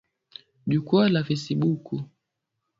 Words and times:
Jukwaa 0.69 1.09
la 1.09 1.23
fesibuku. 1.23 1.95